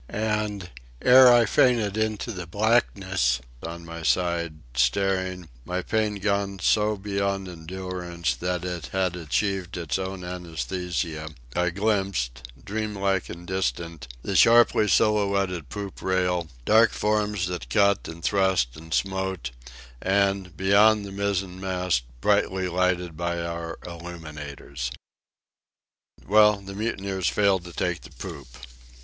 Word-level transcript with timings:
And, 0.09 0.71
ere 1.03 1.31
I 1.31 1.45
fainted 1.45 1.95
into 1.95 2.31
the 2.31 2.47
blackness, 2.47 3.39
on 3.61 3.85
my 3.85 4.01
side, 4.01 4.55
staring, 4.73 5.47
my 5.63 5.83
pain 5.83 6.15
gone 6.15 6.57
so 6.57 6.97
beyond 6.97 7.47
endurance 7.47 8.33
that 8.37 8.65
it 8.65 8.87
had 8.87 9.15
achieved 9.15 9.77
its 9.77 9.99
own 9.99 10.21
anæsthesia, 10.21 11.35
I 11.55 11.69
glimpsed, 11.69 12.47
dream 12.65 12.95
like 12.95 13.29
and 13.29 13.45
distant, 13.45 14.07
the 14.23 14.35
sharply 14.35 14.87
silhouetted 14.87 15.69
poop 15.69 16.01
rail, 16.01 16.49
dark 16.65 16.93
forms 16.93 17.45
that 17.45 17.69
cut 17.69 18.07
and 18.07 18.23
thrust 18.23 18.75
and 18.75 18.91
smote, 18.95 19.51
and, 20.01 20.57
beyond, 20.57 21.05
the 21.05 21.11
mizzen 21.11 21.59
mast 21.61 22.05
brightly 22.21 22.67
lighted 22.67 23.15
by 23.15 23.39
our 23.39 23.77
illuminators. 23.85 24.89
Well, 26.27 26.55
the 26.55 26.73
mutineers 26.73 27.27
failed 27.27 27.65
to 27.65 27.71
take 27.71 28.01
the 28.01 28.09
poop. 28.09 28.47